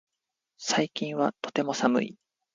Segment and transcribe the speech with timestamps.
[0.57, 2.17] 最近はとても寒い